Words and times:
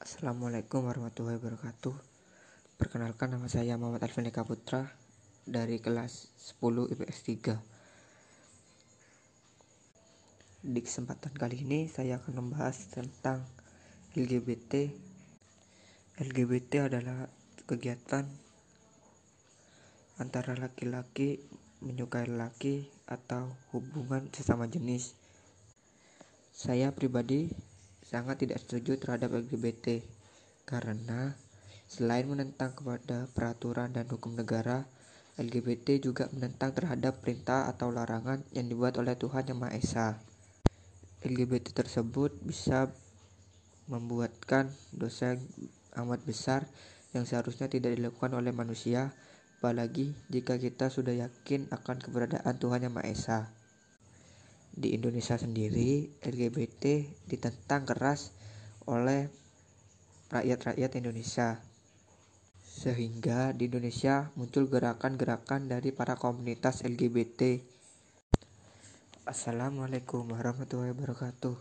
Assalamualaikum 0.00 0.88
warahmatullahi 0.88 1.36
wabarakatuh. 1.36 1.92
Perkenalkan 2.80 3.36
nama 3.36 3.52
saya 3.52 3.76
Muhammad 3.76 4.00
Alvin 4.08 4.32
Eka 4.32 4.48
Putra 4.48 4.88
Dari 5.44 5.76
kelas 5.76 6.32
10 6.56 6.88
IPS 6.96 7.18
3 10.64 10.64
Di 10.64 10.80
kesempatan 10.80 11.36
kali 11.36 11.68
ini 11.68 11.84
saya 11.84 12.16
akan 12.16 12.32
membahas 12.32 12.88
tentang 12.88 13.44
LGBT 14.16 14.88
LGBT 16.16 16.88
adalah 16.88 17.28
kegiatan 17.68 18.24
antara 20.16 20.56
laki-laki 20.56 21.44
menyukai 21.84 22.24
laki 22.24 22.88
atau 23.04 23.52
hubungan 23.76 24.32
sesama 24.32 24.64
jenis. 24.64 25.12
Saya 26.56 26.88
pribadi 26.96 27.52
sangat 28.10 28.42
tidak 28.42 28.58
setuju 28.66 28.98
terhadap 28.98 29.30
LGBT 29.38 30.02
karena 30.66 31.38
selain 31.86 32.26
menentang 32.26 32.74
kepada 32.74 33.30
peraturan 33.30 33.94
dan 33.94 34.10
hukum 34.10 34.34
negara, 34.34 34.90
LGBT 35.38 36.02
juga 36.02 36.26
menentang 36.34 36.74
terhadap 36.74 37.22
perintah 37.22 37.70
atau 37.70 37.94
larangan 37.94 38.42
yang 38.50 38.66
dibuat 38.66 38.98
oleh 38.98 39.14
Tuhan 39.14 39.46
Yang 39.46 39.58
Maha 39.62 39.78
Esa. 39.78 40.08
LGBT 41.22 41.70
tersebut 41.70 42.34
bisa 42.42 42.90
membuatkan 43.86 44.74
dosa 44.90 45.38
yang 45.38 45.42
amat 46.02 46.26
besar 46.26 46.66
yang 47.14 47.26
seharusnya 47.26 47.70
tidak 47.70 47.94
dilakukan 47.94 48.34
oleh 48.34 48.50
manusia, 48.50 49.14
apalagi 49.62 50.18
jika 50.30 50.58
kita 50.58 50.90
sudah 50.90 51.14
yakin 51.14 51.70
akan 51.70 52.02
keberadaan 52.02 52.58
Tuhan 52.58 52.90
Yang 52.90 52.94
Maha 52.94 53.06
Esa 53.06 53.59
di 54.74 54.94
Indonesia 54.94 55.36
sendiri 55.38 56.20
LGBT 56.22 57.06
ditentang 57.26 57.86
keras 57.86 58.34
oleh 58.86 59.26
rakyat-rakyat 60.30 60.98
Indonesia. 60.98 61.58
Sehingga 62.64 63.52
di 63.52 63.66
Indonesia 63.66 64.30
muncul 64.38 64.70
gerakan-gerakan 64.70 65.68
dari 65.68 65.90
para 65.90 66.16
komunitas 66.16 66.86
LGBT 66.86 67.70
Assalamualaikum 69.30 70.26
warahmatullahi 70.26 70.90
wabarakatuh. 70.90 71.54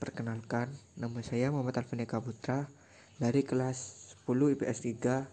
Perkenalkan, 0.00 0.72
nama 0.96 1.20
saya 1.20 1.52
Muhammad 1.52 1.76
Alvineka 1.76 2.24
Putra 2.24 2.72
dari 3.20 3.44
kelas 3.44 4.16
10 4.24 4.56
IPS 4.56 4.96
3 4.96 5.28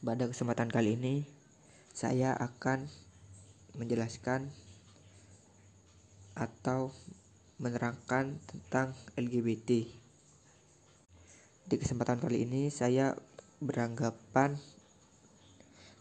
Pada 0.00 0.24
kesempatan 0.32 0.72
kali 0.72 0.96
ini, 0.96 1.28
saya 1.92 2.32
akan 2.32 2.88
menjelaskan 3.76 4.52
atau 6.36 6.92
menerangkan 7.60 8.40
tentang 8.48 8.96
LGBT. 9.14 9.86
Di 11.68 11.76
kesempatan 11.78 12.18
kali 12.18 12.44
ini 12.44 12.68
saya 12.68 13.14
beranggapan 13.62 14.58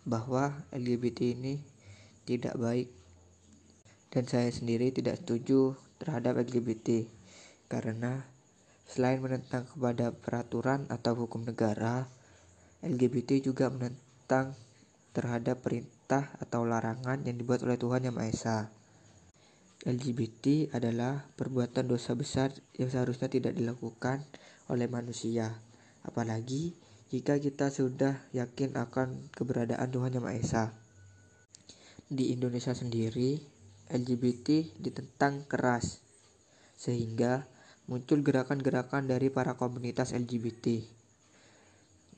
bahwa 0.03 0.65
LGBT 0.73 1.37
ini 1.37 1.61
tidak 2.25 2.57
baik 2.57 2.89
dan 4.09 4.25
saya 4.25 4.49
sendiri 4.49 4.89
tidak 4.89 5.21
setuju 5.21 5.77
terhadap 6.01 6.41
LGBT 6.41 7.05
karena 7.69 8.25
selain 8.89 9.23
menentang 9.23 9.63
kepada 9.69 10.11
peraturan 10.11 10.89
atau 10.91 11.15
hukum 11.15 11.47
negara, 11.47 12.09
LGBT 12.83 13.39
juga 13.39 13.71
menentang 13.71 14.57
terhadap 15.15 15.63
perintah 15.63 16.00
perintah 16.11 16.43
atau 16.43 16.67
larangan 16.67 17.23
yang 17.23 17.39
dibuat 17.39 17.63
oleh 17.63 17.79
Tuhan 17.79 18.03
Yang 18.03 18.15
Maha 18.19 18.27
Esa. 18.27 18.57
LGBT 19.87 20.75
adalah 20.75 21.23
perbuatan 21.39 21.87
dosa 21.87 22.19
besar 22.19 22.51
yang 22.75 22.91
seharusnya 22.91 23.31
tidak 23.31 23.55
dilakukan 23.55 24.19
oleh 24.67 24.91
manusia. 24.91 25.63
Apalagi 26.03 26.75
jika 27.15 27.39
kita 27.39 27.71
sudah 27.71 28.27
yakin 28.35 28.75
akan 28.75 29.31
keberadaan 29.31 29.87
Tuhan 29.87 30.11
Yang 30.11 30.25
Maha 30.27 30.35
Esa. 30.35 30.63
Di 32.11 32.35
Indonesia 32.35 32.75
sendiri, 32.75 33.39
LGBT 33.87 34.67
ditentang 34.83 35.47
keras, 35.47 36.03
sehingga 36.75 37.47
muncul 37.87 38.19
gerakan-gerakan 38.19 39.07
dari 39.07 39.31
para 39.31 39.55
komunitas 39.55 40.11
LGBT. 40.11 40.83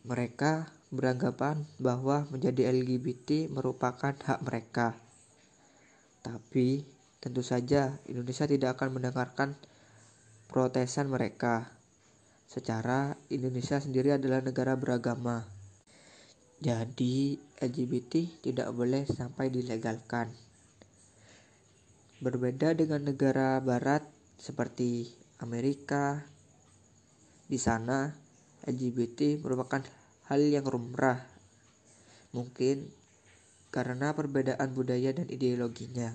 Mereka 0.01 0.81
beranggapan 0.93 1.65
bahwa 1.81 2.29
menjadi 2.29 2.69
LGBT 2.69 3.49
merupakan 3.49 4.13
hak 4.13 4.39
mereka. 4.45 4.93
Tapi 6.21 6.85
tentu 7.17 7.41
saja 7.41 7.97
Indonesia 8.05 8.45
tidak 8.45 8.77
akan 8.77 9.01
mendengarkan 9.01 9.57
protesan 10.45 11.09
mereka. 11.09 11.73
Secara 12.45 13.17
Indonesia 13.33 13.81
sendiri 13.81 14.13
adalah 14.13 14.45
negara 14.45 14.77
beragama. 14.77 15.49
Jadi 16.61 17.41
LGBT 17.57 18.39
tidak 18.45 18.69
boleh 18.71 19.09
sampai 19.09 19.49
dilegalkan. 19.49 20.29
Berbeda 22.21 22.77
dengan 22.77 23.03
negara 23.03 23.59
barat 23.59 24.05
seperti 24.39 25.11
Amerika, 25.43 26.23
di 27.49 27.59
sana 27.59 28.15
LGBT 28.63 29.43
merupakan 29.43 29.83
hal 30.27 30.41
yang 30.43 30.63
lumrah. 30.67 31.23
Mungkin 32.33 32.89
karena 33.73 34.13
perbedaan 34.13 34.73
budaya 34.77 35.11
dan 35.17 35.25
ideologinya. 35.29 36.13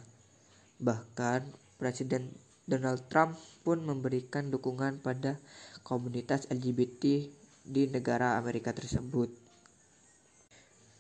Bahkan 0.79 1.69
Presiden 1.79 2.31
Donald 2.69 3.07
Trump 3.11 3.35
pun 3.63 3.83
memberikan 3.83 4.53
dukungan 4.53 5.03
pada 5.03 5.41
komunitas 5.83 6.47
LGBT 6.53 7.27
di 7.65 7.83
negara 7.89 8.39
Amerika 8.39 8.77
tersebut. 8.77 9.33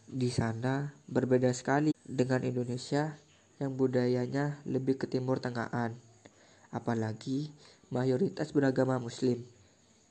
Di 0.08 0.32
sana 0.32 0.96
berbeda 1.04 1.52
sekali 1.52 1.92
dengan 2.00 2.40
Indonesia 2.40 3.20
yang 3.60 3.76
budayanya 3.76 4.64
lebih 4.64 4.96
ke 4.96 5.06
timur 5.10 5.44
tengahan. 5.44 5.92
Apalagi 6.72 7.52
mayoritas 7.92 8.56
beragama 8.56 8.96
muslim. 8.96 9.44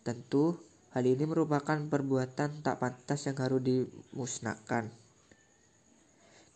Tentu 0.05 0.66
Hal 0.95 1.03
ini 1.03 1.27
merupakan 1.27 1.75
perbuatan 1.75 2.63
tak 2.63 2.79
pantas 2.79 3.27
yang 3.27 3.35
harus 3.43 3.59
dimusnahkan. 3.59 4.87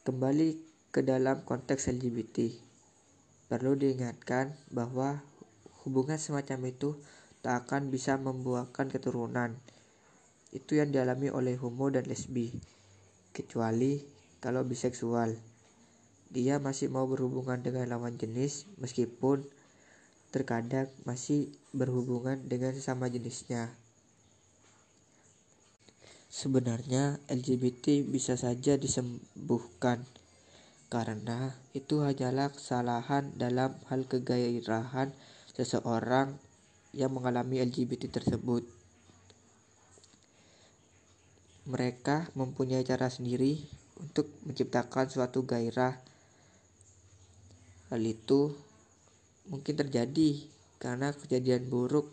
Kembali 0.08 0.56
ke 0.92 1.03
dalam 1.03 1.44
konteks 1.44 1.92
LGBT. 1.92 2.52
Perlu 3.52 3.75
diingatkan 3.75 4.56
bahwa 4.72 5.19
hubungan 5.84 6.16
semacam 6.16 6.72
itu 6.72 6.96
tak 7.44 7.68
akan 7.68 7.92
bisa 7.92 8.16
membuahkan 8.16 8.88
keturunan. 8.88 9.58
Itu 10.56 10.80
yang 10.80 10.96
dialami 10.96 11.28
oleh 11.28 11.59
homo 11.59 11.92
dan 11.92 12.08
lesbi. 12.08 12.56
Kecuali 13.36 14.03
kalau 14.40 14.63
biseksual. 14.63 15.36
Dia 16.31 16.63
masih 16.63 16.88
mau 16.88 17.03
berhubungan 17.12 17.59
dengan 17.59 17.92
lawan 17.92 18.16
jenis 18.16 18.63
meskipun 18.80 19.44
terkadang 20.31 20.88
masih 21.03 21.52
berhubungan 21.75 22.40
dengan 22.48 22.72
sesama 22.72 23.12
jenisnya. 23.12 23.81
Sebenarnya 26.31 27.19
LGBT 27.28 28.08
bisa 28.08 28.40
saja 28.40 28.80
disembuhkan 28.80 30.08
karena 30.88 31.59
itu 31.75 32.00
hanyalah 32.00 32.56
kesalahan 32.56 33.36
dalam 33.36 33.75
hal 33.92 34.08
kegairahan 34.08 35.12
seseorang 35.52 36.40
yang 36.96 37.12
mengalami 37.12 37.59
LGBT 37.59 38.08
tersebut. 38.08 38.64
Mereka 41.68 42.31
mempunyai 42.40 42.88
cara 42.88 43.12
sendiri 43.12 43.68
untuk 44.00 44.31
menciptakan 44.48 45.12
suatu 45.12 45.44
gairah. 45.44 46.00
Hal 47.92 48.02
itu 48.08 48.56
mungkin 49.52 49.75
terjadi 49.75 50.48
karena 50.80 51.12
kejadian 51.12 51.68
buruk 51.68 52.08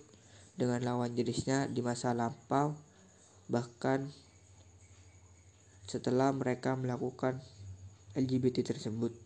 dengan 0.59 0.83
lawan 0.83 1.15
jenisnya 1.15 1.71
di 1.71 1.87
masa 1.87 2.11
lampau 2.19 2.88
bahkan 3.49 4.13
setelah 5.89 6.29
mereka 6.37 6.77
melakukan 6.77 7.41
LGBT 8.13 8.61
tersebut. 8.61 9.17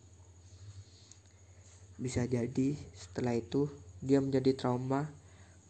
Bisa 1.99 2.23
jadi 2.23 2.79
setelah 2.95 3.35
itu 3.35 3.67
dia 3.99 4.23
menjadi 4.23 4.55
trauma 4.55 5.11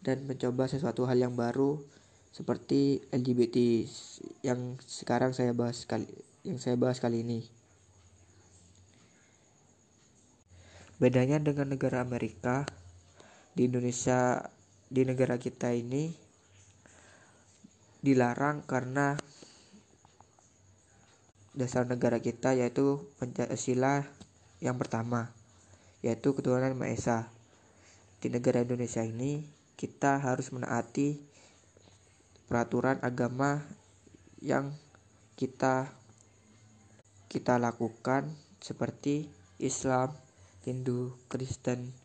dan 0.06 0.22
mencoba 0.30 0.70
sesuatu 0.70 1.06
hal 1.10 1.18
yang 1.18 1.34
baru 1.34 1.82
seperti 2.34 3.02
LGBT 3.10 3.86
yang 4.42 4.78
sekarang 4.82 5.34
saya 5.34 5.54
bahas 5.54 5.86
kali 5.86 6.06
yang 6.46 6.58
saya 6.62 6.78
bahas 6.78 7.02
kali 7.02 7.26
ini. 7.26 7.46
Bedanya 10.98 11.42
dengan 11.42 11.74
negara 11.74 12.06
Amerika 12.06 12.66
di 13.54 13.66
Indonesia 13.66 14.46
di 14.90 15.02
negara 15.02 15.42
kita 15.42 15.74
ini 15.74 16.23
dilarang 18.04 18.60
karena 18.68 19.16
dasar 21.56 21.88
negara 21.88 22.20
kita 22.20 22.52
yaitu 22.52 23.00
Pancasila 23.16 24.04
yang 24.60 24.76
pertama 24.76 25.32
yaitu 26.04 26.36
ketuhanan 26.36 26.76
Maha 26.76 26.92
Esa. 26.92 27.18
Di 28.20 28.28
negara 28.28 28.60
Indonesia 28.60 29.00
ini 29.00 29.40
kita 29.80 30.20
harus 30.20 30.52
menaati 30.52 31.16
peraturan 32.44 33.00
agama 33.00 33.64
yang 34.44 34.76
kita 35.40 35.88
kita 37.32 37.56
lakukan 37.56 38.28
seperti 38.60 39.32
Islam, 39.56 40.12
Hindu, 40.68 41.16
Kristen, 41.32 41.96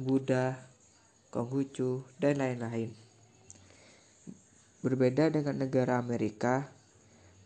Buddha, 0.00 0.56
Konghucu, 1.28 2.08
dan 2.16 2.40
lain-lain. 2.40 3.09
Berbeda 4.80 5.28
dengan 5.28 5.60
negara 5.60 6.00
Amerika, 6.00 6.64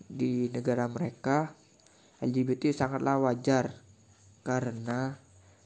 di 0.07 0.47
negara 0.55 0.87
mereka 0.87 1.51
LGBT 2.23 2.71
sangatlah 2.71 3.19
wajar 3.19 3.75
karena 4.47 5.19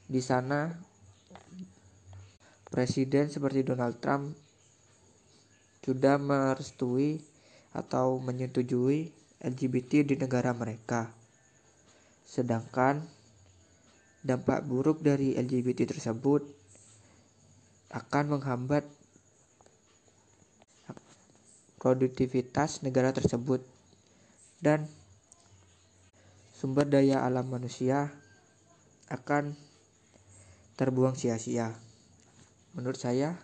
di 0.09 0.25
sana 0.25 0.73
presiden 2.73 3.29
seperti 3.29 3.69
Donald 3.69 4.01
Trump 4.01 4.33
sudah 5.85 6.17
merestui 6.17 7.21
atau 7.77 8.21
menyetujui 8.21 9.13
LGBT 9.41 10.09
di 10.09 10.17
negara 10.17 10.57
mereka. 10.57 11.13
Sedangkan 12.25 13.05
dampak 14.25 14.65
buruk 14.69 15.01
dari 15.01 15.33
LGBT 15.37 15.89
tersebut 15.89 16.45
akan 17.89 18.37
menghambat 18.37 18.85
produktivitas 21.79 22.83
negara 22.83 23.15
tersebut 23.15 23.63
dan 24.59 24.91
sumber 26.59 26.91
daya 26.91 27.23
alam 27.23 27.47
manusia 27.47 28.11
akan 29.09 29.55
terbuang 30.75 31.15
sia-sia. 31.15 31.79
Menurut 32.75 32.99
saya, 32.99 33.39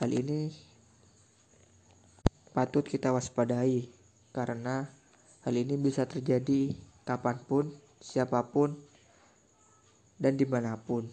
hal 0.00 0.10
ini 0.12 0.52
patut 2.52 2.84
kita 2.84 3.12
waspadai 3.12 3.88
karena 4.36 4.88
hal 5.44 5.54
ini 5.56 5.80
bisa 5.80 6.04
terjadi 6.04 6.76
kapan 7.08 7.40
pun, 7.44 7.64
siapa 8.00 8.52
pun, 8.52 8.76
dan 10.20 10.36
di 10.36 10.44
mana 10.44 10.76
pun. 10.76 11.08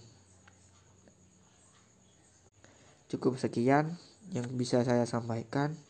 Cukup 3.07 3.39
sekian 3.39 3.95
yang 4.35 4.47
bisa 4.59 4.83
saya 4.83 5.07
sampaikan. 5.07 5.86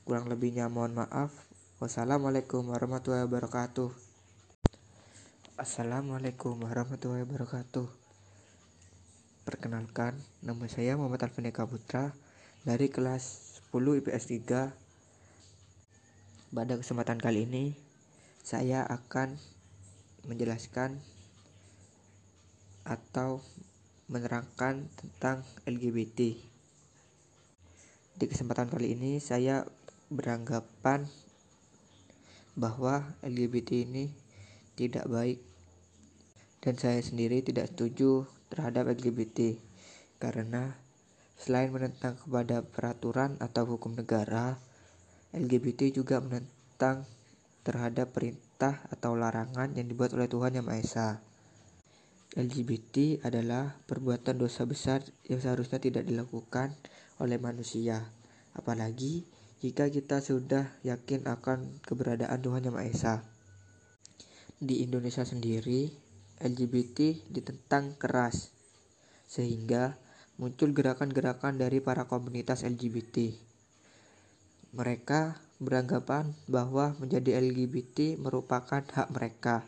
Kurang 0.00 0.32
lebihnya 0.32 0.72
mohon 0.72 0.96
maaf. 0.96 1.28
Wassalamualaikum 1.76 2.64
warahmatullahi 2.72 3.28
wabarakatuh. 3.28 3.92
Assalamualaikum 5.60 6.56
warahmatullahi 6.56 7.28
wabarakatuh. 7.28 7.84
Perkenalkan, 9.44 10.16
nama 10.40 10.64
saya 10.72 10.96
Muhammad 10.96 11.28
Alvineka 11.28 11.68
Putra 11.68 12.16
dari 12.64 12.88
kelas 12.88 13.60
10 13.68 14.00
IPS 14.00 14.24
3. 14.40 14.72
Pada 16.56 16.74
kesempatan 16.80 17.20
kali 17.20 17.44
ini, 17.44 17.76
saya 18.40 18.88
akan 18.88 19.36
menjelaskan 20.24 20.96
atau 22.88 23.44
menerangkan 24.08 24.88
tentang 24.96 25.44
LGBT. 25.68 26.48
Di 28.20 28.28
kesempatan 28.28 28.68
kali 28.68 28.92
ini 28.92 29.16
saya 29.16 29.64
beranggapan 30.10 31.06
bahwa 32.58 33.14
LGBT 33.22 33.86
ini 33.86 34.10
tidak 34.74 35.06
baik 35.06 35.38
dan 36.60 36.76
saya 36.76 37.00
sendiri 37.00 37.40
tidak 37.40 37.72
setuju 37.72 38.28
terhadap 38.52 38.90
LGBT 38.90 39.56
karena 40.20 40.76
selain 41.40 41.72
menentang 41.72 42.20
kepada 42.20 42.60
peraturan 42.60 43.40
atau 43.40 43.64
hukum 43.64 43.96
negara, 43.96 44.60
LGBT 45.32 45.88
juga 45.88 46.20
menentang 46.20 47.08
terhadap 47.64 48.12
perintah 48.12 48.84
atau 48.92 49.16
larangan 49.16 49.72
yang 49.72 49.88
dibuat 49.88 50.12
oleh 50.12 50.28
Tuhan 50.28 50.60
Yang 50.60 50.66
Maha 50.68 50.80
Esa. 50.84 51.08
LGBT 52.36 53.24
adalah 53.26 53.74
perbuatan 53.88 54.38
dosa 54.38 54.68
besar 54.68 55.02
yang 55.26 55.40
seharusnya 55.40 55.80
tidak 55.80 56.04
dilakukan 56.06 56.76
oleh 57.18 57.40
manusia, 57.40 58.12
apalagi 58.52 59.24
jika 59.60 59.86
kita 59.92 60.24
sudah 60.24 60.72
yakin 60.82 61.28
akan 61.28 61.80
keberadaan 61.84 62.40
Tuhan 62.40 62.66
Yang 62.66 62.74
Maha 62.74 62.88
Esa. 62.88 63.14
Di 64.60 64.84
Indonesia 64.84 65.24
sendiri, 65.24 65.92
LGBT 66.40 67.28
ditentang 67.28 67.96
keras, 67.96 68.52
sehingga 69.28 70.00
muncul 70.40 70.72
gerakan-gerakan 70.72 71.60
dari 71.60 71.84
para 71.84 72.08
komunitas 72.08 72.64
LGBT. 72.64 73.36
Mereka 74.72 75.36
beranggapan 75.60 76.32
bahwa 76.48 76.96
menjadi 76.96 77.36
LGBT 77.40 78.16
merupakan 78.16 78.80
hak 78.80 79.08
mereka. 79.12 79.64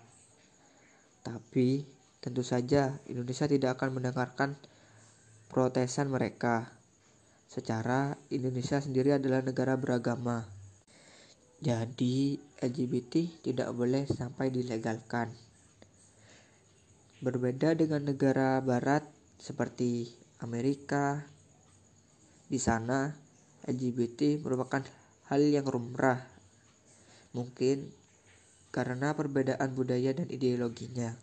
Tapi 1.23 1.85
Tentu 2.23 2.47
saja 2.47 3.03
Indonesia 3.11 3.50
tidak 3.50 3.75
akan 3.75 3.99
mendengarkan 3.99 4.55
protesan 5.50 6.06
mereka. 6.06 6.71
Secara 7.52 8.16
Indonesia 8.32 8.81
sendiri 8.81 9.12
adalah 9.12 9.44
negara 9.44 9.76
beragama. 9.76 10.49
Jadi 11.60 12.40
LGBT 12.64 13.44
tidak 13.44 13.76
boleh 13.76 14.08
sampai 14.08 14.49
dilegalkan. 14.49 15.28
Berbeda 17.20 17.76
dengan 17.76 18.08
negara 18.08 18.56
barat 18.64 19.04
seperti 19.37 20.08
Amerika, 20.40 21.28
di 22.49 22.56
sana 22.56 23.12
LGBT 23.69 24.40
merupakan 24.40 24.81
hal 25.28 25.44
yang 25.44 25.69
lumrah. 25.69 26.25
Mungkin 27.37 27.93
karena 28.72 29.12
perbedaan 29.12 29.76
budaya 29.76 30.16
dan 30.16 30.32
ideologinya. 30.32 31.20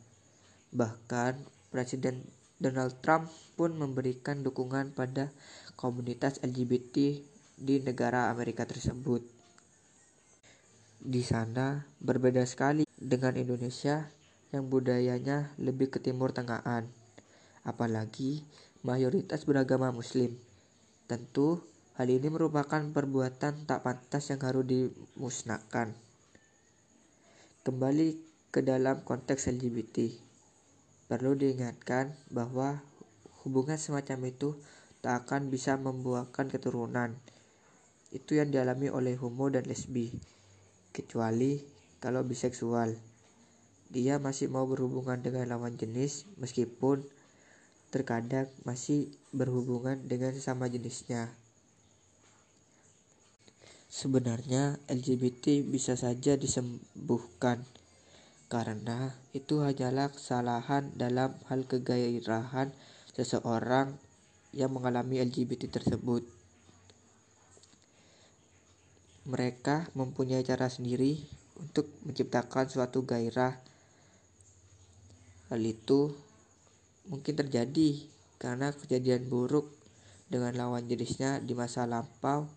Bahkan 0.78 1.58
Presiden 1.74 2.22
Donald 2.60 3.00
Trump 3.00 3.32
pun 3.56 3.72
memberikan 3.72 4.44
dukungan 4.44 4.92
pada 4.92 5.32
komunitas 5.80 6.44
LGBT 6.44 7.24
di 7.56 7.76
negara 7.80 8.28
Amerika 8.28 8.68
tersebut. 8.68 9.24
Di 11.00 11.24
sana 11.24 11.88
berbeda 12.04 12.44
sekali 12.44 12.84
dengan 13.00 13.40
Indonesia 13.40 14.12
yang 14.52 14.68
budayanya 14.68 15.56
lebih 15.56 15.88
ke 15.88 16.04
timur 16.04 16.36
tengahan. 16.36 16.84
Apalagi 17.64 18.44
mayoritas 18.84 19.48
beragama 19.48 19.96
muslim. 19.96 20.36
Tentu 21.08 21.64
hal 21.96 22.12
ini 22.12 22.28
merupakan 22.28 22.84
perbuatan 22.84 23.64
tak 23.64 23.88
pantas 23.88 24.28
yang 24.36 24.44
harus 24.44 24.68
dimusnahkan. 24.68 25.96
Kembali 27.64 28.20
ke 28.52 28.60
dalam 28.60 29.00
konteks 29.08 29.48
LGBT. 29.48 30.29
Perlu 31.10 31.34
diingatkan 31.34 32.14
bahwa 32.30 32.86
hubungan 33.42 33.82
semacam 33.82 34.30
itu 34.30 34.54
tak 35.02 35.26
akan 35.26 35.50
bisa 35.50 35.74
membuahkan 35.74 36.54
keturunan. 36.54 37.18
Itu 38.14 38.38
yang 38.38 38.54
dialami 38.54 38.94
oleh 38.94 39.18
homo 39.18 39.50
dan 39.50 39.66
lesbi, 39.66 40.14
kecuali 40.94 41.66
kalau 41.98 42.22
biseksual. 42.22 42.94
Dia 43.90 44.22
masih 44.22 44.54
mau 44.54 44.70
berhubungan 44.70 45.18
dengan 45.18 45.50
lawan 45.50 45.82
jenis 45.82 46.30
meskipun 46.38 47.02
terkadang 47.90 48.46
masih 48.62 49.10
berhubungan 49.34 49.98
dengan 50.06 50.30
sesama 50.30 50.70
jenisnya. 50.70 51.34
Sebenarnya 53.90 54.78
LGBT 54.86 55.66
bisa 55.66 55.98
saja 55.98 56.38
disembuhkan 56.38 57.66
karena 58.50 59.14
itu 59.38 59.62
hanyalah 59.62 60.10
kesalahan 60.10 60.90
dalam 60.98 61.38
hal 61.54 61.70
kegairahan 61.70 62.74
seseorang 63.14 63.94
yang 64.58 64.74
mengalami 64.74 65.22
LGBT 65.22 65.70
tersebut. 65.70 66.26
Mereka 69.30 69.94
mempunyai 69.94 70.42
cara 70.42 70.66
sendiri 70.66 71.22
untuk 71.62 71.94
menciptakan 72.02 72.66
suatu 72.66 73.06
gairah. 73.06 73.62
Hal 75.54 75.62
itu 75.62 76.18
mungkin 77.06 77.38
terjadi 77.38 78.02
karena 78.42 78.74
kejadian 78.74 79.30
buruk 79.30 79.70
dengan 80.26 80.58
lawan 80.58 80.90
jenisnya 80.90 81.38
di 81.38 81.54
masa 81.54 81.86
lampau, 81.86 82.50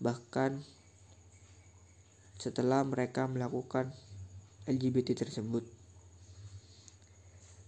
bahkan 0.00 0.64
setelah 2.40 2.80
mereka 2.80 3.28
melakukan 3.28 3.92
LGBT 4.68 5.16
tersebut. 5.16 5.64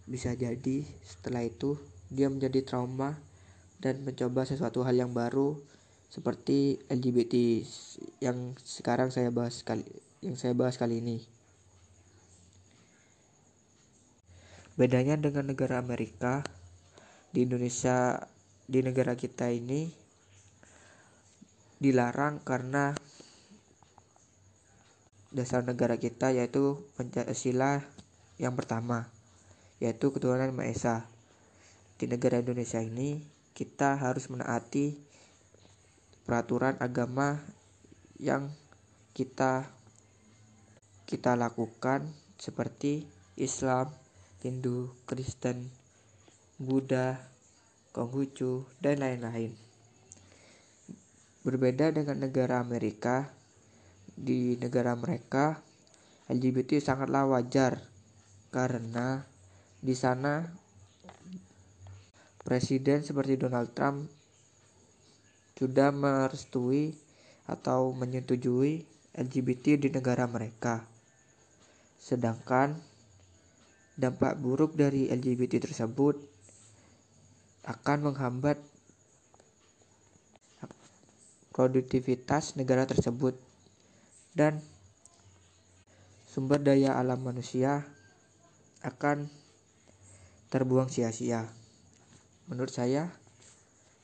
Bisa 0.04 0.36
jadi 0.36 0.84
setelah 1.00 1.42
itu 1.48 1.80
dia 2.12 2.28
menjadi 2.28 2.60
trauma 2.60 3.16
dan 3.80 4.04
mencoba 4.04 4.44
sesuatu 4.44 4.84
hal 4.84 4.92
yang 5.00 5.16
baru 5.16 5.56
seperti 6.12 6.82
LGBT 6.92 7.64
yang 8.20 8.52
sekarang 8.60 9.08
saya 9.08 9.32
bahas 9.32 9.64
kali 9.64 9.88
yang 10.20 10.36
saya 10.36 10.52
bahas 10.52 10.76
kali 10.76 11.00
ini. 11.00 11.24
Bedanya 14.76 15.16
dengan 15.16 15.48
negara 15.48 15.80
Amerika, 15.80 16.44
di 17.30 17.46
Indonesia 17.46 18.26
di 18.66 18.80
negara 18.82 19.14
kita 19.14 19.48
ini 19.48 19.92
dilarang 21.80 22.44
karena 22.44 22.92
dasar 25.30 25.62
negara 25.62 25.94
kita 25.98 26.34
yaitu 26.34 26.82
Pancasila 26.98 27.86
yang 28.42 28.58
pertama 28.58 29.06
yaitu 29.80 30.12
ketuhanan 30.12 30.52
Maha 30.52 30.70
Esa. 30.70 30.96
Di 31.96 32.10
negara 32.10 32.42
Indonesia 32.42 32.82
ini 32.82 33.22
kita 33.56 33.96
harus 33.96 34.28
menaati 34.28 34.98
peraturan 36.28 36.76
agama 36.78 37.40
yang 38.20 38.52
kita 39.16 39.66
kita 41.08 41.34
lakukan 41.34 42.06
seperti 42.38 43.02
Islam, 43.34 43.90
Hindu, 44.44 44.94
Kristen, 45.08 45.68
Buddha, 46.60 47.18
Konghucu, 47.90 48.68
dan 48.78 49.02
lain-lain. 49.02 49.56
Berbeda 51.42 51.90
dengan 51.90 52.20
negara 52.20 52.62
Amerika, 52.62 53.32
di 54.20 54.60
negara 54.60 54.92
mereka 54.92 55.64
LGBT 56.28 56.78
sangatlah 56.78 57.24
wajar 57.24 57.80
karena 58.52 59.24
di 59.80 59.96
sana 59.96 60.44
presiden 62.44 63.00
seperti 63.00 63.40
Donald 63.40 63.72
Trump 63.72 64.06
sudah 65.56 65.92
merestui 65.92 66.96
atau 67.44 67.92
menyetujui 67.92 68.86
LGBT 69.12 69.76
di 69.76 69.88
negara 69.92 70.24
mereka. 70.24 70.86
Sedangkan 72.00 72.80
dampak 74.00 74.40
buruk 74.40 74.72
dari 74.72 75.12
LGBT 75.12 75.60
tersebut 75.68 76.16
akan 77.68 77.98
menghambat 78.08 78.56
produktivitas 81.52 82.56
negara 82.56 82.88
tersebut 82.88 83.49
dan 84.40 84.64
sumber 86.24 86.64
daya 86.64 86.96
alam 86.96 87.20
manusia 87.20 87.84
akan 88.80 89.28
terbuang 90.48 90.88
sia-sia. 90.88 91.44
Menurut 92.48 92.72
saya, 92.72 93.12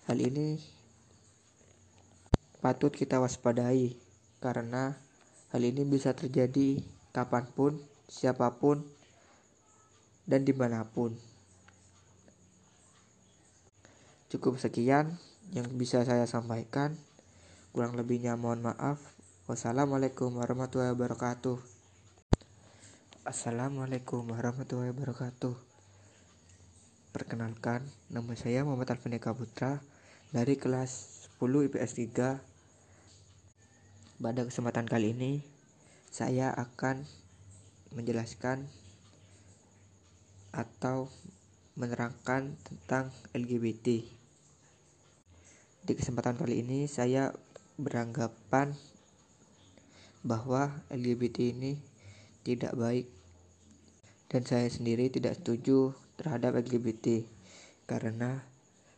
hal 0.04 0.20
ini 0.20 0.60
patut 2.60 2.92
kita 2.92 3.16
waspadai 3.16 3.96
karena 4.44 5.00
hal 5.56 5.62
ini 5.64 5.88
bisa 5.88 6.12
terjadi 6.12 6.84
kapan 7.16 7.48
pun, 7.56 7.80
siapa 8.04 8.60
pun, 8.60 8.84
dan 10.28 10.44
di 10.44 10.52
mana 10.52 10.84
pun. 10.84 11.16
Cukup 14.28 14.60
sekian 14.60 15.16
yang 15.56 15.72
bisa 15.80 16.04
saya 16.04 16.28
sampaikan. 16.28 16.92
Kurang 17.72 17.96
lebihnya 17.96 18.36
mohon 18.36 18.60
maaf. 18.60 19.15
Wassalamualaikum 19.46 20.42
warahmatullahi 20.42 20.90
wabarakatuh. 20.90 21.54
Assalamualaikum 23.22 24.26
warahmatullahi 24.26 24.90
wabarakatuh. 24.90 25.54
Perkenalkan, 27.14 27.86
nama 28.10 28.34
saya 28.34 28.66
Muhammad 28.66 28.90
Alfinika 28.90 29.30
Putra 29.38 29.78
dari 30.34 30.58
kelas 30.58 31.30
10 31.38 31.62
IPS 31.70 31.94
3 31.94 32.42
pada 34.18 34.42
kesempatan 34.42 34.90
kali 34.90 35.14
ini 35.14 35.46
saya 36.10 36.50
akan 36.50 37.06
menjelaskan 37.94 38.66
atau 40.50 41.06
menerangkan 41.78 42.50
tentang 42.66 43.14
LGBT. 43.30 44.10
Di 45.86 45.92
kesempatan 45.94 46.34
kali 46.34 46.66
ini 46.66 46.90
saya 46.90 47.30
beranggapan 47.78 48.95
bahwa 50.26 50.82
LGBT 50.90 51.54
ini 51.54 51.78
tidak 52.42 52.74
baik 52.74 53.06
dan 54.26 54.42
saya 54.42 54.66
sendiri 54.66 55.06
tidak 55.06 55.38
setuju 55.38 55.94
terhadap 56.18 56.58
LGBT 56.58 57.22
karena 57.86 58.42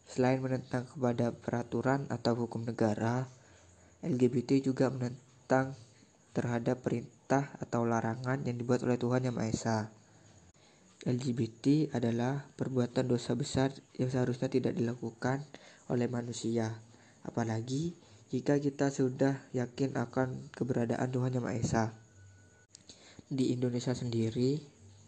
selain 0.09 0.41
menentang 0.41 0.89
kepada 0.89 1.37
peraturan 1.37 2.09
atau 2.09 2.33
hukum 2.33 2.65
negara 2.65 3.29
LGBT 4.01 4.65
juga 4.65 4.89
menentang 4.89 5.77
terhadap 6.33 6.81
perintah 6.81 7.51
atau 7.59 7.85
larangan 7.85 8.41
yang 8.47 8.57
dibuat 8.57 8.87
oleh 8.87 8.95
Tuhan 8.95 9.27
Yang 9.27 9.37
Maha 9.37 9.51
Esa. 9.51 9.79
LGBT 11.03 11.95
adalah 11.95 12.47
perbuatan 12.55 13.11
dosa 13.11 13.35
besar 13.35 13.75
yang 13.99 14.11
seharusnya 14.11 14.47
tidak 14.51 14.79
dilakukan 14.79 15.43
oleh 15.91 16.07
manusia, 16.11 16.79
apalagi 17.27 17.95
jika 18.29 18.61
kita 18.61 18.93
sudah 18.93 19.41
yakin 19.57 19.97
akan 19.97 20.53
keberadaan 20.53 21.09
Tuhan 21.09 21.37
Yang 21.37 21.45
Maha 21.45 21.57
Esa. 21.59 21.85
Di 23.29 23.53
Indonesia 23.53 23.93
sendiri, 23.93 24.61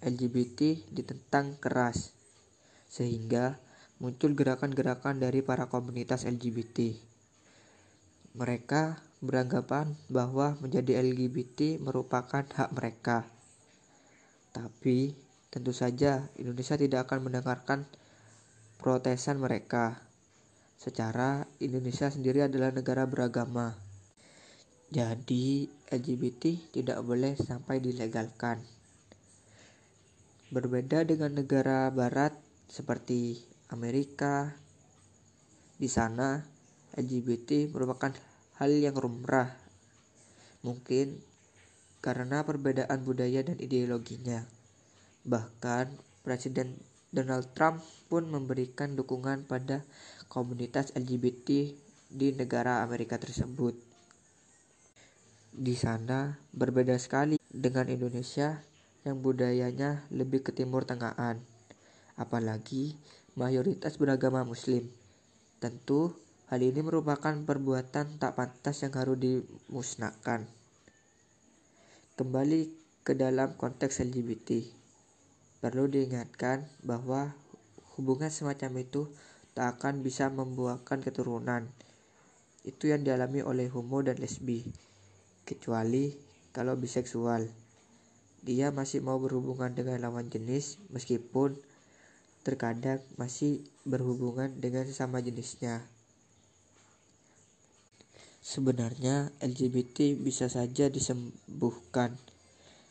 LGBT 0.05 0.91
ditentang 0.93 1.57
keras, 1.57 2.13
sehingga 2.89 3.61
muncul 4.01 4.33
gerakan-gerakan 4.33 5.21
dari 5.21 5.41
para 5.45 5.69
komunitas 5.69 6.25
LGBT 6.29 7.11
mereka 8.31 9.03
beranggapan 9.19 9.99
bahwa 10.07 10.55
menjadi 10.63 11.03
LGBT 11.03 11.83
merupakan 11.83 12.47
hak 12.47 12.71
mereka. 12.71 13.27
Tapi 14.55 15.15
tentu 15.51 15.75
saja 15.75 16.31
Indonesia 16.39 16.79
tidak 16.79 17.11
akan 17.11 17.27
mendengarkan 17.27 17.91
protesan 18.79 19.43
mereka. 19.43 19.99
Secara 20.81 21.45
Indonesia 21.61 22.09
sendiri 22.09 22.41
adalah 22.41 22.73
negara 22.73 23.05
beragama. 23.05 23.77
Jadi 24.89 25.69
LGBT 25.93 26.73
tidak 26.73 27.05
boleh 27.05 27.37
sampai 27.37 27.85
dilegalkan. 27.85 28.65
Berbeda 30.49 31.05
dengan 31.05 31.37
negara 31.37 31.93
barat 31.93 32.33
seperti 32.73 33.45
Amerika, 33.69 34.57
di 35.77 35.85
sana 35.85 36.41
LGBT 36.97 37.69
merupakan 37.77 38.17
hal 38.57 38.73
yang 38.73 38.97
lumrah. 38.97 39.53
Mungkin 40.65 41.21
karena 42.01 42.41
perbedaan 42.41 43.05
budaya 43.05 43.45
dan 43.45 43.61
ideologinya. 43.61 44.49
Bahkan 45.29 45.93
Presiden 46.25 46.81
Donald 47.11 47.51
Trump 47.59 47.85
pun 48.07 48.31
memberikan 48.31 48.95
dukungan 48.95 49.43
pada 49.45 49.83
komunitas 50.31 50.95
LGBT 50.95 51.75
di 52.07 52.29
negara 52.33 52.87
Amerika 52.87 53.19
tersebut. 53.19 53.75
Di 55.51 55.75
sana 55.75 56.39
berbeda 56.55 56.95
sekali 57.03 57.43
dengan 57.51 57.91
Indonesia 57.91 58.63
yang 59.03 59.19
budayanya 59.19 60.07
lebih 60.15 60.47
ke 60.47 60.55
timur 60.55 60.87
tengahan. 60.87 61.43
Apalagi 62.15 62.95
mayoritas 63.35 63.99
beragama 63.99 64.47
muslim. 64.47 64.87
Tentu 65.59 66.15
Hal 66.51 66.67
ini 66.67 66.83
merupakan 66.83 67.31
perbuatan 67.31 68.19
tak 68.19 68.35
pantas 68.35 68.83
yang 68.83 68.91
harus 68.99 69.15
dimusnahkan. 69.23 70.51
Kembali 72.19 72.75
ke 73.07 73.15
dalam 73.15 73.55
konteks 73.55 74.03
LGBT. 74.03 74.67
Perlu 75.63 75.87
diingatkan 75.87 76.67
bahwa 76.83 77.39
hubungan 77.95 78.35
semacam 78.35 78.83
itu 78.83 79.07
tak 79.55 79.79
akan 79.79 80.03
bisa 80.05 80.31
membuahkan 80.31 81.03
keturunan. 81.03 81.67
Itu 82.63 82.93
yang 82.93 83.03
dialami 83.03 83.41
oleh 83.41 83.67
homo 83.73 84.05
dan 84.05 84.21
lesbi. 84.21 84.67
Kecuali 85.49 86.15
kalau 86.51 86.77
biseksual. 86.77 87.47
Dia 88.41 88.73
masih 88.73 89.05
mau 89.05 89.21
berhubungan 89.21 89.77
dengan 89.77 90.01
lawan 90.01 90.33
jenis 90.33 90.81
meskipun 90.89 91.61
terkadang 92.41 93.05
masih 93.21 93.61
berhubungan 93.85 94.57
dengan 94.57 94.89
sesama 94.89 95.21
jenisnya. 95.21 95.85
Sebenarnya 98.41 99.29
LGBT 99.45 100.17
bisa 100.17 100.49
saja 100.49 100.89
disembuhkan 100.89 102.17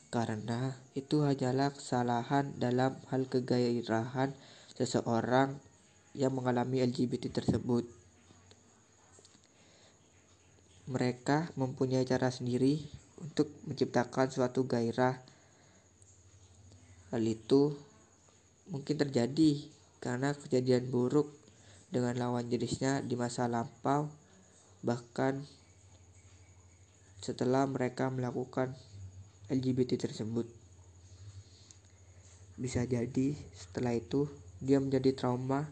karena 0.09 0.77
itu 0.93 1.25
hanyalah 1.25 1.73
kesalahan 1.73 2.53
dalam 2.57 2.97
hal 3.09 3.25
kegairahan 3.29 4.33
seseorang 4.73 5.57
yang 6.17 6.33
mengalami 6.33 6.81
LGBT 6.81 7.29
tersebut. 7.29 7.85
Mereka 10.89 11.53
mempunyai 11.53 12.01
cara 12.05 12.33
sendiri 12.33 12.81
untuk 13.21 13.53
menciptakan 13.69 14.33
suatu 14.33 14.65
gairah. 14.65 15.21
Hal 17.13 17.23
itu 17.25 17.77
mungkin 18.69 18.95
terjadi 18.97 19.65
karena 20.01 20.33
kejadian 20.33 20.89
buruk 20.89 21.29
dengan 21.89 22.17
lawan 22.17 22.49
jenisnya 22.49 23.01
di 23.01 23.17
masa 23.17 23.49
lampau 23.49 24.09
bahkan 24.79 25.43
setelah 27.19 27.67
mereka 27.67 28.07
melakukan 28.07 28.71
LGBT 29.51 29.99
tersebut. 29.99 30.47
Bisa 32.55 32.87
jadi 32.87 33.35
setelah 33.51 33.97
itu 33.97 34.29
dia 34.63 34.79
menjadi 34.79 35.11
trauma 35.15 35.67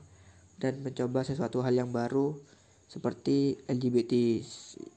dan 0.57 0.81
mencoba 0.81 1.21
sesuatu 1.21 1.61
hal 1.61 1.77
yang 1.77 1.93
baru 1.93 2.37
seperti 2.89 3.61
LGBT 3.69 4.41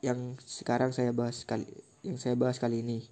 yang 0.01 0.39
sekarang 0.41 0.95
saya 0.97 1.13
bahas 1.13 1.45
kali 1.45 1.69
yang 2.01 2.17
saya 2.17 2.33
bahas 2.39 2.57
kali 2.57 2.81
ini. 2.81 3.05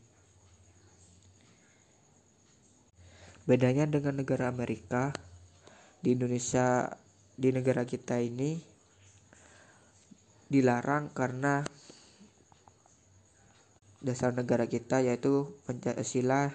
Bedanya 3.45 3.89
dengan 3.89 4.21
negara 4.21 4.49
Amerika, 4.53 5.13
di 6.05 6.13
Indonesia 6.17 6.97
di 7.35 7.49
negara 7.53 7.85
kita 7.89 8.21
ini 8.21 8.61
dilarang 10.49 11.13
karena 11.13 11.65
dasar 14.01 14.33
negara 14.33 14.65
kita 14.71 15.05
yaitu 15.05 15.53
Pancasila 15.67 16.55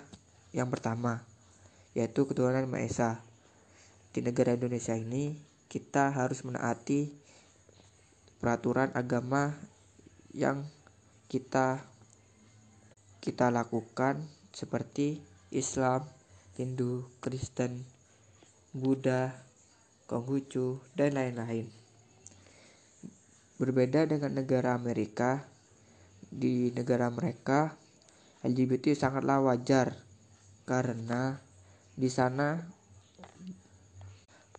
yang 0.55 0.71
pertama 0.71 1.21
yaitu 1.93 2.25
ketuhanan 2.25 2.65
Maha 2.65 2.87
Esa. 2.87 3.11
Di 4.13 4.21
negara 4.21 4.53
Indonesia 4.53 4.93
ini 4.93 5.52
kita 5.73 6.13
harus 6.13 6.45
menaati 6.45 7.09
peraturan 8.37 8.93
agama 8.93 9.57
yang 10.29 10.69
kita 11.25 11.81
kita 13.17 13.49
lakukan 13.49 14.21
seperti 14.53 15.17
Islam, 15.49 16.05
Hindu, 16.53 17.09
Kristen, 17.17 17.81
Buddha, 18.69 19.33
Konghucu, 20.05 20.77
dan 20.93 21.17
lain-lain. 21.17 21.65
Berbeda 23.57 24.05
dengan 24.05 24.37
negara 24.37 24.77
Amerika, 24.77 25.49
di 26.29 26.69
negara 26.69 27.09
mereka 27.09 27.73
LGBT 28.45 28.93
sangatlah 28.93 29.41
wajar 29.41 29.97
karena 30.69 31.41
di 31.97 32.11
sana 32.13 32.61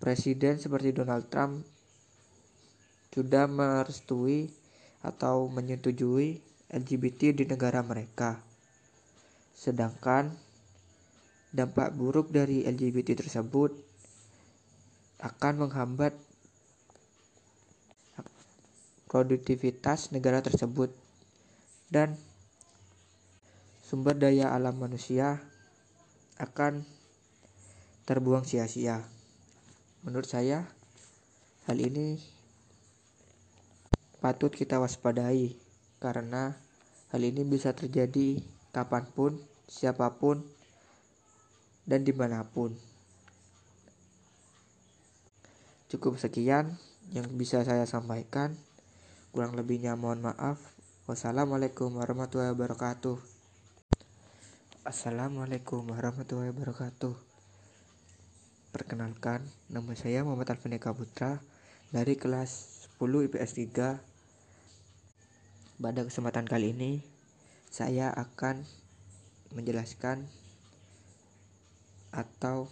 presiden 0.04 0.60
seperti 0.60 0.92
Donald 0.92 1.32
Trump 1.32 1.64
sudah 3.08 3.48
merestui 3.48 4.52
atau 5.00 5.48
menyetujui 5.48 6.44
LGBT 6.68 7.32
di 7.32 7.48
negara 7.48 7.80
mereka. 7.80 8.36
Sedangkan 9.56 10.28
dampak 11.56 11.96
buruk 11.96 12.28
dari 12.28 12.68
LGBT 12.68 13.16
tersebut 13.16 13.72
akan 15.24 15.64
menghambat 15.64 16.12
produktivitas 19.08 20.12
negara 20.12 20.44
tersebut 20.44 20.92
dan 21.88 22.18
sumber 23.80 24.20
daya 24.20 24.52
alam 24.52 24.76
manusia 24.76 25.40
akan 26.36 26.84
terbuang 28.04 28.44
sia-sia. 28.44 29.13
Menurut 30.04 30.28
saya, 30.28 30.68
hal 31.64 31.80
ini 31.80 32.20
patut 34.20 34.52
kita 34.52 34.76
waspadai 34.76 35.56
karena 35.96 36.60
hal 37.08 37.24
ini 37.24 37.40
bisa 37.48 37.72
terjadi 37.72 38.44
kapan 38.76 39.08
pun, 39.08 39.40
siapa 39.64 40.12
pun, 40.20 40.44
dan 41.88 42.04
di 42.04 42.12
mana 42.12 42.44
pun. 42.44 42.76
Cukup 45.88 46.20
sekian 46.20 46.76
yang 47.16 47.24
bisa 47.40 47.64
saya 47.64 47.88
sampaikan. 47.88 48.52
Kurang 49.32 49.56
lebihnya 49.56 49.96
mohon 49.96 50.20
maaf. 50.20 50.60
Wassalamualaikum 51.08 51.96
warahmatullahi 51.96 52.52
wabarakatuh. 52.52 53.16
Assalamualaikum 54.84 55.80
warahmatullahi 55.88 56.52
wabarakatuh. 56.52 57.23
Perkenalkan, 58.74 59.38
nama 59.70 59.94
saya 59.94 60.26
Muhammad 60.26 60.50
Alvin 60.50 60.74
Eka 60.74 60.90
Putra 60.90 61.38
dari 61.94 62.18
kelas 62.18 62.82
10 62.98 63.30
IPS 63.30 63.54
3. 63.70 64.02
Pada 65.78 66.02
kesempatan 66.02 66.42
kali 66.42 66.74
ini, 66.74 66.98
saya 67.70 68.10
akan 68.10 68.66
menjelaskan 69.54 70.26
atau 72.10 72.66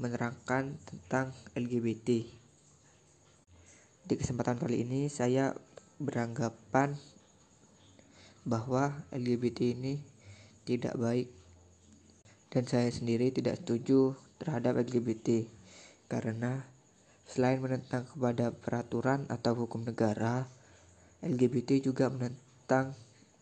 menerangkan 0.00 0.72
tentang 0.88 1.36
LGBT. 1.52 2.24
Di 4.08 4.14
kesempatan 4.16 4.56
kali 4.56 4.88
ini, 4.88 5.12
saya 5.12 5.52
beranggapan 6.00 6.96
bahwa 8.48 9.04
LGBT 9.12 9.76
ini 9.76 10.00
tidak 10.64 10.96
baik 10.96 11.28
dan 12.48 12.64
saya 12.64 12.88
sendiri 12.88 13.28
tidak 13.36 13.60
setuju 13.60 14.16
terhadap 14.36 14.76
LGBT 14.80 15.48
karena 16.06 16.62
selain 17.26 17.58
menentang 17.58 18.06
kepada 18.06 18.54
peraturan 18.54 19.26
atau 19.26 19.66
hukum 19.66 19.82
negara, 19.82 20.46
LGBT 21.26 21.82
juga 21.82 22.06
menentang 22.06 22.94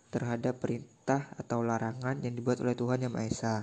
terhadap 0.09 0.63
perintah 0.63 1.29
atau 1.37 1.61
larangan 1.61 2.23
yang 2.25 2.33
dibuat 2.33 2.65
oleh 2.65 2.73
Tuhan 2.73 3.05
Yang 3.05 3.13
Maha 3.13 3.29
Esa. 3.29 3.57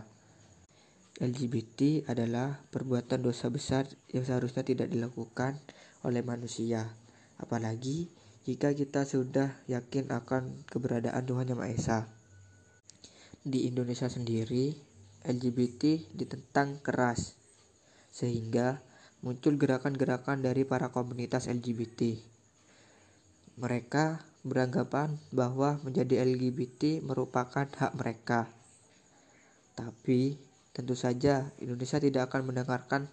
LGBT 1.22 2.10
adalah 2.10 2.62
perbuatan 2.70 3.22
dosa 3.22 3.50
besar 3.50 3.86
yang 4.10 4.26
seharusnya 4.26 4.65
tidak 4.65 4.89
dilakukan 4.89 5.58
oleh 6.02 6.22
manusia, 6.26 6.94
apalagi 7.38 8.10
jika 8.41 8.74
kita 8.74 9.06
sudah 9.06 9.54
yakin 9.70 10.10
akan 10.10 10.65
keberadaan 10.70 11.24
Tuhan 11.26 11.50
Yang 11.50 11.60
Maha 11.62 11.74
Esa. 11.74 12.00
Di 13.41 13.65
Indonesia 13.65 14.06
sendiri, 14.06 14.78
LGBT 15.21 16.13
ditentang 16.17 16.81
keras, 16.81 17.38
sehingga 18.10 18.81
muncul 19.21 19.55
gerakan-gerakan 19.62 20.41
dari 20.41 20.65
para 20.65 20.89
komunitas 20.89 21.45
LGBT. 21.45 22.17
Mereka 23.62 24.25
beranggapan 24.41 25.21
bahwa 25.29 25.77
menjadi 25.86 26.25
LGBT 26.25 27.05
merupakan 27.05 27.69
hak 27.69 27.93
mereka. 27.93 28.49
Tapi 29.77 30.41
tentu 30.73 30.97
saja 30.97 31.53
Indonesia 31.62 32.01
tidak 32.01 32.34
akan 32.34 32.49
mendengarkan 32.49 33.05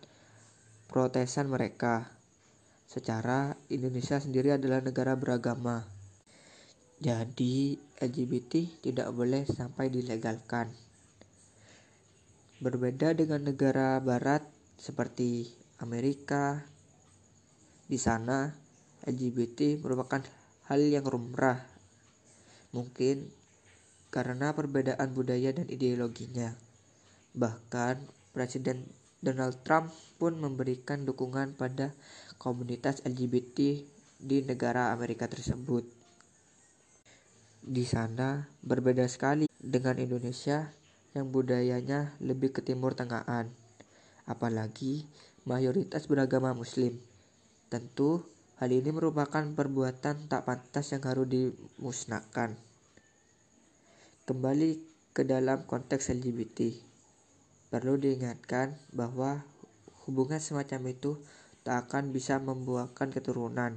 protesan 0.89 1.53
mereka. 1.53 2.09
Secara 2.89 3.61
Indonesia 3.69 4.17
sendiri 4.17 4.57
adalah 4.57 4.81
negara 4.81 5.13
beragama. 5.13 5.85
Jadi 6.99 7.77
LGBT 8.01 8.81
tidak 8.81 9.13
boleh 9.13 9.45
sampai 9.45 9.93
dilegalkan. 9.93 10.88
Berbeda 12.59 13.15
dengan 13.15 13.47
negara 13.47 14.03
barat 14.03 14.43
seperti 14.75 15.47
Amerika, 15.79 16.67
di 17.87 17.95
sana 18.03 18.51
LGBT 19.07 19.79
merupakan 19.79 20.19
hal 20.67 20.83
yang 20.83 21.07
lumrah. 21.07 21.63
Mungkin 22.75 23.31
karena 24.11 24.51
perbedaan 24.59 25.15
budaya 25.15 25.55
dan 25.55 25.71
ideologinya. 25.71 26.51
Bahkan 27.39 28.03
Presiden 28.35 28.91
Donald 29.23 29.63
Trump 29.63 29.95
pun 30.19 30.35
memberikan 30.35 31.07
dukungan 31.07 31.55
pada 31.55 31.95
komunitas 32.43 33.07
LGBT 33.07 33.87
di 34.19 34.43
negara 34.43 34.91
Amerika 34.91 35.31
tersebut. 35.31 35.87
Di 37.63 37.87
sana 37.87 38.51
berbeda 38.67 39.07
sekali 39.07 39.47
dengan 39.63 40.03
Indonesia 40.03 40.75
yang 41.19 41.35
budayanya 41.35 42.15
lebih 42.23 42.55
ke 42.55 42.63
timur 42.63 42.95
tengahan. 42.95 43.51
Apalagi 44.25 45.03
mayoritas 45.43 46.07
beragama 46.07 46.55
muslim. 46.55 46.95
Tentu 47.67 48.23
hal 48.63 48.71
ini 48.71 48.95
merupakan 48.95 49.43
perbuatan 49.43 50.31
tak 50.31 50.47
pantas 50.47 50.95
yang 50.95 51.03
harus 51.03 51.27
dimusnahkan. 51.27 52.55
Kembali 54.25 54.79
ke 55.11 55.27
dalam 55.27 55.67
konteks 55.67 56.15
LGBT. 56.15 56.79
Perlu 57.69 57.99
diingatkan 57.99 58.79
bahwa 58.95 59.43
hubungan 60.07 60.41
semacam 60.41 60.95
itu 60.95 61.19
tak 61.67 61.91
akan 61.91 62.15
bisa 62.15 62.41
membuahkan 62.41 63.13
keturunan. 63.13 63.77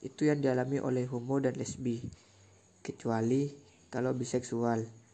Itu 0.00 0.30
yang 0.30 0.40
dialami 0.40 0.80
oleh 0.80 1.04
homo 1.10 1.42
dan 1.42 1.58
lesbi, 1.58 2.00
kecuali 2.80 3.52
kalau 3.90 4.14
biseksual 4.16 5.05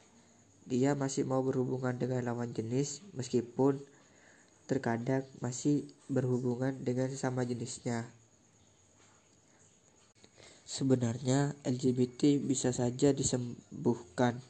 dia 0.66 0.94
masih 0.94 1.26
mau 1.26 1.42
berhubungan 1.42 1.98
dengan 1.98 2.22
lawan 2.22 2.54
jenis 2.54 3.02
meskipun 3.18 3.82
terkadang 4.70 5.26
masih 5.42 5.84
berhubungan 6.06 6.78
dengan 6.80 7.10
sesama 7.10 7.42
jenisnya. 7.42 8.06
Sebenarnya 10.62 11.52
LGBT 11.68 12.40
bisa 12.40 12.72
saja 12.72 13.12
disembuhkan 13.12 14.40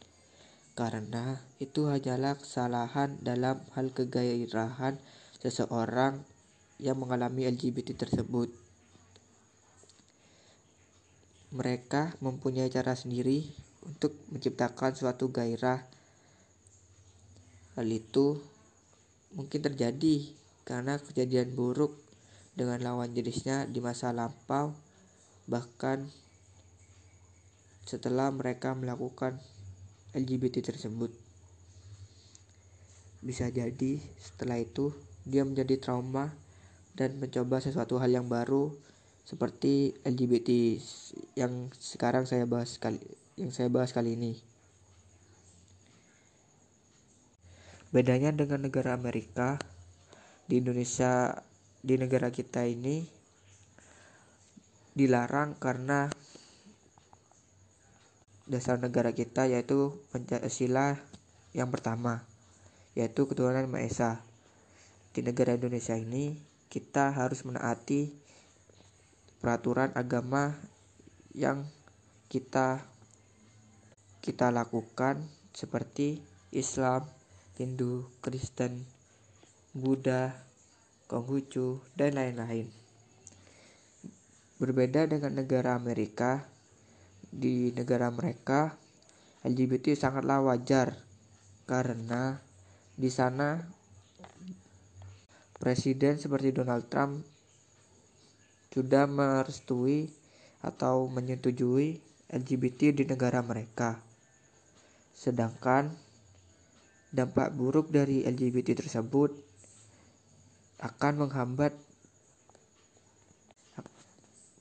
karena 0.73 1.43
itu 1.59 1.91
hanyalah 1.91 2.39
kesalahan 2.39 3.21
dalam 3.21 3.61
hal 3.77 3.93
kegairahan 3.93 4.97
seseorang 5.43 6.23
yang 6.79 6.97
mengalami 6.97 7.51
LGBT 7.51 7.99
tersebut. 8.07 8.49
Mereka 11.53 12.17
mempunyai 12.25 12.73
cara 12.73 12.97
sendiri 12.97 13.45
untuk 13.85 14.15
menciptakan 14.31 14.95
suatu 14.97 15.29
gairah 15.29 15.85
Hal 17.73 17.89
itu 17.89 18.37
mungkin 19.33 19.65
terjadi 19.65 20.29
karena 20.69 21.01
kejadian 21.01 21.57
buruk 21.57 21.97
dengan 22.53 22.85
lawan 22.85 23.17
jenisnya 23.17 23.65
di 23.65 23.81
masa 23.81 24.13
lampau, 24.13 24.77
bahkan 25.49 26.05
setelah 27.89 28.29
mereka 28.29 28.77
melakukan 28.77 29.41
LGBT 30.13 30.61
tersebut. 30.61 31.11
Bisa 33.25 33.49
jadi 33.49 34.03
setelah 34.21 34.61
itu 34.61 34.93
dia 35.25 35.47
menjadi 35.47 35.81
trauma 35.81 36.35
dan 36.93 37.17
mencoba 37.17 37.65
sesuatu 37.65 37.97
hal 37.97 38.13
yang 38.13 38.29
baru 38.29 38.75
seperti 39.25 39.97
LGBT 40.05 40.77
yang 41.39 41.71
sekarang 41.73 42.29
saya 42.29 42.45
bahas 42.45 42.77
kali 42.77 43.01
yang 43.39 43.49
saya 43.49 43.73
bahas 43.73 43.97
kali 43.97 44.19
ini. 44.19 44.52
Bedanya 47.93 48.33
dengan 48.33 48.65
negara 48.65 48.97
Amerika, 48.97 49.61
di 50.49 50.65
Indonesia, 50.65 51.45
di 51.85 52.01
negara 52.01 52.33
kita 52.33 52.65
ini 52.65 53.05
dilarang 54.97 55.61
karena 55.61 56.09
dasar 58.49 58.81
negara 58.81 59.13
kita 59.13 59.45
yaitu 59.45 60.01
Pancasila 60.09 61.05
yang 61.53 61.69
pertama, 61.69 62.25
yaitu 62.97 63.29
ketuhanan 63.29 63.69
Maha 63.69 63.85
Esa. 63.85 64.13
Di 65.13 65.21
negara 65.21 65.53
Indonesia 65.53 65.93
ini 65.93 66.41
kita 66.73 67.13
harus 67.13 67.45
menaati 67.45 68.09
peraturan 69.45 69.93
agama 69.93 70.57
yang 71.37 71.69
kita 72.33 72.89
kita 74.25 74.49
lakukan 74.49 75.29
seperti 75.53 76.25
Islam, 76.57 77.05
Hindu, 77.63 78.11
Kristen, 78.19 78.83
Buddha, 79.71 80.35
Konghucu, 81.07 81.79
dan 81.95 82.19
lain-lain. 82.19 82.67
Berbeda 84.59 85.07
dengan 85.07 85.39
negara 85.39 85.79
Amerika, 85.79 86.43
di 87.31 87.71
negara 87.71 88.11
mereka 88.11 88.75
LGBT 89.47 89.95
sangatlah 89.95 90.43
wajar 90.43 90.99
karena 91.71 92.43
di 92.99 93.09
sana 93.09 93.63
presiden 95.57 96.19
seperti 96.19 96.51
Donald 96.51 96.91
Trump 96.91 97.23
sudah 98.75 99.07
merestui 99.07 100.11
atau 100.67 101.07
menyetujui 101.07 102.03
LGBT 102.29 102.91
di 102.91 103.07
negara 103.09 103.41
mereka. 103.41 104.03
Sedangkan 105.17 106.12
dampak 107.13 107.53
buruk 107.53 107.93
dari 107.93 108.25
LGBT 108.25 108.73
tersebut 108.81 109.37
akan 110.81 111.29
menghambat 111.29 111.77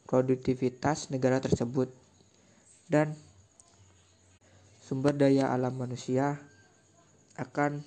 produktivitas 0.05 1.07
negara 1.07 1.39
tersebut 1.39 1.87
dan 2.91 3.15
sumber 4.83 5.15
daya 5.15 5.55
alam 5.55 5.71
manusia 5.79 6.43
akan 7.39 7.79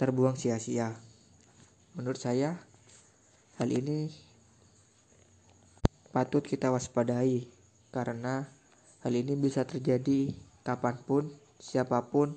terbuang 0.00 0.40
sia-sia. 0.40 0.96
Menurut 1.92 2.16
saya, 2.16 2.56
hal 3.60 3.68
ini 3.68 4.08
patut 6.10 6.40
kita 6.40 6.72
waspadai 6.72 7.46
karena 7.92 8.48
hal 9.04 9.12
ini 9.12 9.36
bisa 9.36 9.68
terjadi 9.68 10.32
kapan 10.64 10.96
pun, 11.04 11.28
siapa 11.60 12.08
pun, 12.08 12.32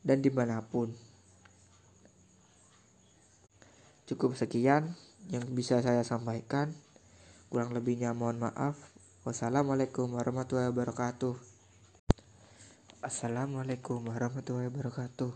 dan 0.00 0.24
di 0.24 0.32
mana 0.32 0.64
pun. 0.64 0.92
Cukup 4.10 4.34
sekian 4.34 4.98
yang 5.30 5.46
bisa 5.54 5.78
saya 5.84 6.02
sampaikan. 6.02 6.74
Kurang 7.50 7.70
lebihnya 7.70 8.10
mohon 8.10 8.42
maaf. 8.42 8.74
Wassalamualaikum 9.22 10.10
warahmatullahi 10.16 10.72
wabarakatuh. 10.74 11.36
Assalamualaikum 13.00 14.02
warahmatullahi 14.10 14.66
wabarakatuh. 14.72 15.32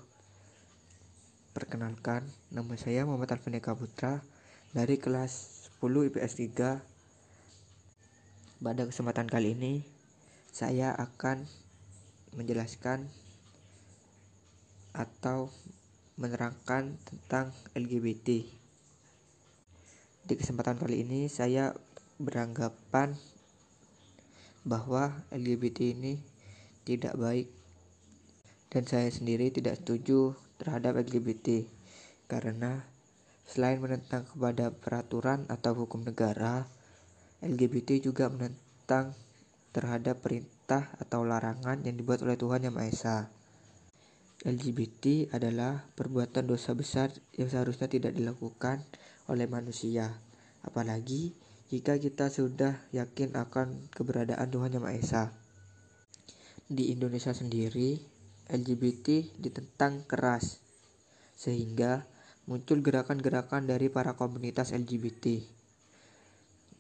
Perkenalkan, 1.55 2.27
nama 2.51 2.75
saya 2.75 3.07
Muhammad 3.07 3.39
Alfinika 3.39 3.79
Putra 3.79 4.27
dari 4.75 4.99
kelas 4.99 5.71
10 5.79 6.11
IPS 6.11 6.33
3. 6.59 6.83
Pada 8.59 8.83
kesempatan 8.89 9.31
kali 9.31 9.55
ini, 9.55 9.87
saya 10.51 10.99
akan 10.99 11.47
menjelaskan 12.35 13.07
atau 14.95 15.51
menerangkan 16.15 16.95
tentang 17.03 17.51
LGBT. 17.75 18.47
Di 20.25 20.35
kesempatan 20.39 20.79
kali 20.79 21.03
ini 21.03 21.27
saya 21.27 21.75
beranggapan 22.23 23.19
bahwa 24.65 25.13
LGBT 25.35 25.93
ini 25.93 26.17
tidak 26.87 27.19
baik 27.19 27.51
dan 28.73 28.89
saya 28.89 29.11
sendiri 29.11 29.53
tidak 29.53 29.83
setuju 29.83 30.33
terhadap 30.57 30.97
LGBT 30.97 31.69
karena 32.31 32.87
selain 33.45 33.79
menentang 33.83 34.25
kepada 34.25 34.73
peraturan 34.73 35.45
atau 35.53 35.85
hukum 35.85 36.01
negara, 36.03 36.65
LGBT 37.45 38.01
juga 38.01 38.33
menentang 38.33 39.13
terhadap 39.77 40.25
perintah 40.25 40.95
atau 40.97 41.27
larangan 41.27 41.85
yang 41.85 41.99
dibuat 41.99 42.25
oleh 42.25 42.41
Tuhan 42.41 42.65
Yang 42.65 42.75
Maha 42.75 42.89
Esa. 42.89 43.19
LGBT 44.45 45.33
adalah 45.33 45.89
perbuatan 45.97 46.45
dosa 46.45 46.77
besar 46.77 47.09
yang 47.33 47.49
seharusnya 47.49 47.89
tidak 47.89 48.13
dilakukan 48.13 48.85
oleh 49.33 49.49
manusia. 49.49 50.21
Apalagi 50.61 51.33
jika 51.73 51.97
kita 51.97 52.29
sudah 52.29 52.77
yakin 52.93 53.41
akan 53.41 53.89
keberadaan 53.89 54.53
Tuhan 54.53 54.77
Yang 54.77 54.85
Maha 54.85 54.97
Esa. 55.01 55.25
Di 56.69 56.93
Indonesia 56.93 57.33
sendiri, 57.33 57.97
LGBT 58.53 59.33
ditentang 59.41 60.05
keras, 60.05 60.61
sehingga 61.33 62.05
muncul 62.45 62.85
gerakan-gerakan 62.85 63.65
dari 63.65 63.89
para 63.89 64.13
komunitas 64.13 64.77
LGBT. 64.77 65.41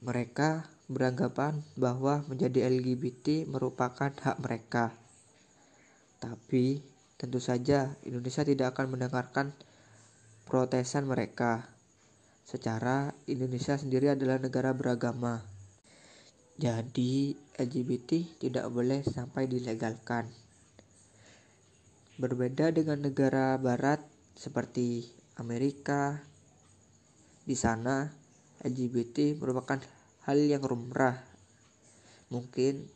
Mereka 0.04 0.68
beranggapan 0.92 1.64
bahwa 1.80 2.28
menjadi 2.28 2.68
LGBT 2.68 3.48
merupakan 3.48 4.12
hak 4.12 4.36
mereka. 4.36 4.92
Tapi 6.20 6.93
Tentu 7.14 7.38
saja 7.38 7.94
Indonesia 8.02 8.42
tidak 8.42 8.74
akan 8.74 8.98
mendengarkan 8.98 9.54
protesan 10.44 11.06
mereka. 11.06 11.70
Secara 12.44 13.16
Indonesia 13.30 13.78
sendiri 13.78 14.12
adalah 14.12 14.36
negara 14.36 14.74
beragama. 14.76 15.40
Jadi 16.54 17.34
LGBT 17.58 18.38
tidak 18.38 18.70
boleh 18.70 19.02
sampai 19.02 19.50
dilegalkan. 19.50 20.30
Berbeda 22.14 22.70
dengan 22.70 23.02
negara 23.02 23.58
barat 23.58 23.98
seperti 24.38 25.10
Amerika, 25.34 26.22
di 27.42 27.58
sana 27.58 28.06
LGBT 28.62 29.34
merupakan 29.34 29.82
hal 30.24 30.38
yang 30.38 30.62
lumrah. 30.62 31.18
Mungkin 32.30 32.86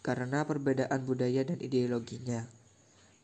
karena 0.00 0.48
perbedaan 0.48 1.04
budaya 1.04 1.44
dan 1.44 1.60
ideologinya. 1.60 2.57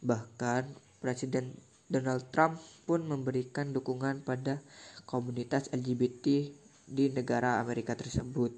Bahkan 0.05 0.69
Presiden 1.01 1.57
Donald 1.88 2.29
Trump 2.29 2.61
pun 2.85 3.09
memberikan 3.09 3.73
dukungan 3.73 4.21
pada 4.21 4.61
komunitas 5.09 5.73
LGBT 5.73 6.53
di 6.85 7.05
negara 7.09 7.61
Amerika 7.64 7.97
tersebut. 7.97 8.53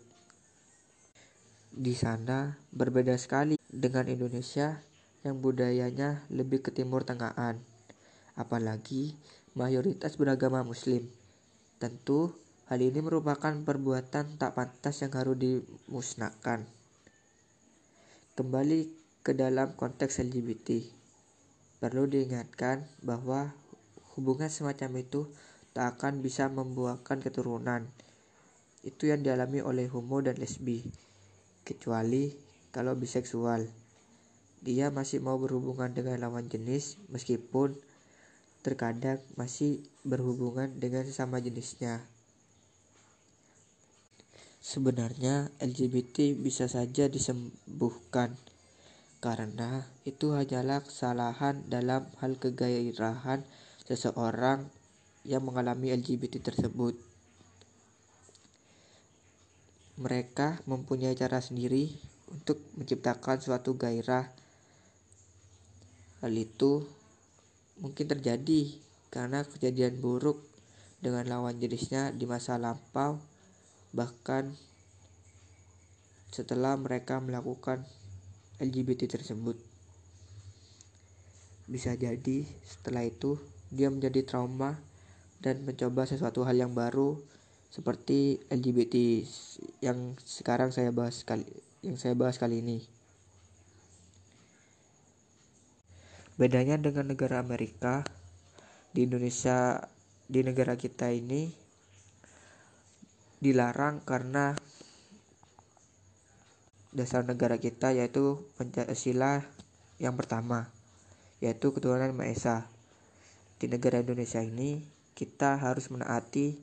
Di 1.70 1.94
sana 1.94 2.58
berbeda 2.74 3.14
sekali 3.14 3.54
dengan 3.70 4.10
Indonesia 4.10 4.82
yang 5.22 5.38
budayanya 5.38 6.26
lebih 6.34 6.66
ke 6.66 6.74
timur 6.74 7.06
tengahan. 7.06 7.62
Apalagi 8.34 9.14
mayoritas 9.54 10.18
beragama 10.18 10.66
muslim. 10.66 11.06
Tentu 11.78 12.34
hal 12.66 12.82
ini 12.82 12.98
merupakan 13.04 13.52
perbuatan 13.52 14.40
tak 14.40 14.58
pantas 14.58 14.98
yang 15.04 15.12
harus 15.14 15.36
dimusnahkan. 15.38 16.66
Kembali 18.34 18.90
ke 19.20 19.34
dalam 19.34 19.74
konteks 19.74 20.22
LGBT. 20.22 20.95
Perlu 21.76 22.08
diingatkan 22.08 22.88
bahwa 23.04 23.52
hubungan 24.16 24.48
semacam 24.48 25.04
itu 25.04 25.28
tak 25.76 26.00
akan 26.00 26.24
bisa 26.24 26.48
membuahkan 26.48 27.20
keturunan. 27.20 27.84
Itu 28.80 29.12
yang 29.12 29.20
dialami 29.20 29.60
oleh 29.60 29.84
homo 29.92 30.24
dan 30.24 30.40
lesbi, 30.40 30.88
kecuali 31.68 32.32
kalau 32.72 32.96
biseksual. 32.96 33.68
Dia 34.64 34.88
masih 34.88 35.20
mau 35.20 35.36
berhubungan 35.36 35.92
dengan 35.92 36.16
lawan 36.16 36.48
jenis 36.48 36.96
meskipun 37.12 37.76
terkadang 38.64 39.20
masih 39.36 39.84
berhubungan 40.00 40.72
dengan 40.80 41.04
sesama 41.04 41.44
jenisnya. 41.44 42.00
Sebenarnya 44.64 45.54
LGBT 45.62 46.34
bisa 46.34 46.66
saja 46.66 47.06
disembuhkan 47.06 48.34
karena 49.26 49.82
itu 50.06 50.38
hanyalah 50.38 50.86
kesalahan 50.86 51.66
dalam 51.66 52.06
hal 52.22 52.38
kegairahan 52.38 53.42
seseorang 53.82 54.70
yang 55.26 55.42
mengalami 55.42 55.90
LGBT 55.90 56.54
tersebut. 56.54 56.94
mereka 59.96 60.60
mempunyai 60.68 61.16
cara 61.16 61.40
sendiri 61.40 61.88
untuk 62.28 62.60
menciptakan 62.76 63.40
suatu 63.40 63.80
gairah. 63.80 64.28
Hal 66.20 66.32
itu 66.36 66.84
mungkin 67.80 68.04
terjadi 68.04 68.76
karena 69.08 69.44
kejadian 69.44 70.00
buruk 70.04 70.44
dengan 71.00 71.24
lawan 71.28 71.56
jenisnya 71.56 72.12
di 72.12 72.28
masa 72.28 72.60
lampau, 72.60 73.20
bahkan 73.96 74.52
setelah 76.28 76.76
mereka 76.76 77.16
melakukan 77.24 77.88
LGBT 78.56 79.10
tersebut. 79.10 79.58
Bisa 81.66 81.92
jadi 81.98 82.46
setelah 82.64 83.04
itu 83.04 83.36
dia 83.74 83.90
menjadi 83.90 84.22
trauma 84.22 84.78
dan 85.42 85.66
mencoba 85.66 86.06
sesuatu 86.08 86.46
hal 86.46 86.56
yang 86.56 86.72
baru 86.72 87.18
seperti 87.68 88.40
LGBT 88.48 89.26
yang 89.84 90.14
sekarang 90.24 90.72
saya 90.72 90.94
bahas 90.94 91.26
kali 91.26 91.44
yang 91.84 92.00
saya 92.00 92.16
bahas 92.16 92.40
kali 92.40 92.62
ini. 92.62 92.86
Bedanya 96.36 96.76
dengan 96.76 97.08
negara 97.12 97.40
Amerika, 97.40 98.04
di 98.92 99.04
Indonesia 99.08 99.88
di 100.28 100.40
negara 100.40 100.76
kita 100.76 101.12
ini 101.12 101.52
dilarang 103.40 104.00
karena 104.04 104.56
dasar 106.96 107.28
negara 107.28 107.60
kita 107.60 107.92
yaitu 107.92 108.40
Pancasila 108.56 109.44
yang 110.00 110.16
pertama 110.16 110.72
yaitu 111.44 111.68
ketuhanan 111.76 112.16
Maha 112.16 112.32
Esa. 112.32 112.56
Di 113.60 113.68
negara 113.68 114.00
Indonesia 114.00 114.40
ini 114.40 114.80
kita 115.12 115.60
harus 115.60 115.92
menaati 115.92 116.56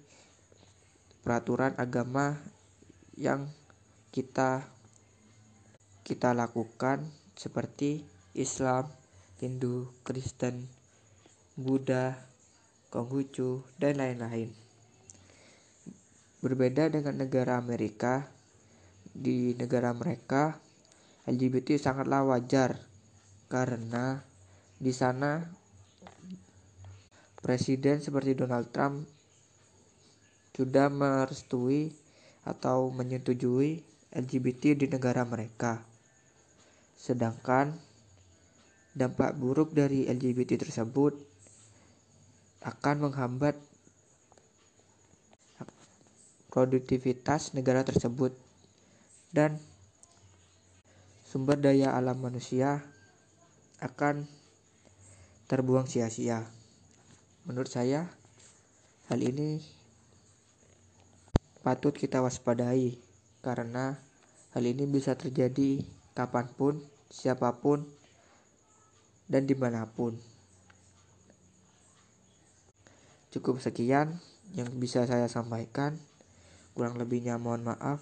peraturan 1.22 1.78
agama 1.78 2.42
yang 3.14 3.50
kita 4.10 4.66
kita 6.04 6.36
lakukan 6.36 7.06
seperti 7.38 8.04
Islam, 8.34 8.90
Hindu, 9.38 9.90
Kristen, 10.02 10.68
Buddha, 11.54 12.18
Konghucu, 12.90 13.62
dan 13.78 14.02
lain-lain. 14.02 14.54
Berbeda 16.44 16.92
dengan 16.92 17.24
negara 17.24 17.56
Amerika, 17.56 18.28
di 19.14 19.54
negara 19.54 19.94
mereka 19.94 20.58
LGBT 21.30 21.78
sangatlah 21.78 22.26
wajar 22.26 22.82
karena 23.48 24.20
di 24.82 24.92
sana 24.92 25.46
presiden 27.40 28.02
seperti 28.02 28.34
Donald 28.36 28.74
Trump 28.74 29.08
sudah 30.54 30.92
merestui 30.92 31.94
atau 32.44 32.92
menyetujui 32.92 33.80
LGBT 34.14 34.76
di 34.76 34.86
negara 34.92 35.24
mereka. 35.24 35.82
Sedangkan 36.94 37.74
dampak 38.94 39.34
buruk 39.40 39.74
dari 39.74 40.06
LGBT 40.06 40.62
tersebut 40.62 41.18
akan 42.62 43.10
menghambat 43.10 43.58
produktivitas 46.54 47.58
negara 47.58 47.82
tersebut 47.82 48.43
dan 49.34 49.58
sumber 51.26 51.58
daya 51.58 51.98
alam 51.98 52.22
manusia 52.22 52.86
akan 53.82 54.30
terbuang 55.50 55.90
sia-sia. 55.90 56.46
Menurut 57.44 57.68
saya, 57.68 58.08
hal 59.12 59.20
ini 59.20 59.60
patut 61.66 61.92
kita 61.92 62.22
waspadai 62.24 62.96
karena 63.44 64.00
hal 64.56 64.64
ini 64.64 64.88
bisa 64.88 65.18
terjadi 65.18 65.84
kapan 66.14 66.48
pun 66.48 66.80
siapa 67.14 67.62
pun, 67.62 67.86
dan 69.30 69.46
di 69.46 69.54
mana 69.54 69.86
pun. 69.86 70.18
Cukup 73.30 73.62
sekian 73.62 74.18
yang 74.58 74.70
bisa 74.78 75.06
saya 75.06 75.30
sampaikan. 75.30 75.98
Kurang 76.74 76.98
lebihnya 76.98 77.38
mohon 77.38 77.70
maaf. 77.70 78.02